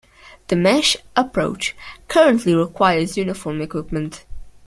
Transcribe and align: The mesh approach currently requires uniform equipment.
The 0.47 0.55
mesh 0.55 0.97
approach 1.15 1.75
currently 2.07 2.55
requires 2.55 3.17
uniform 3.17 3.61
equipment. 3.61 4.25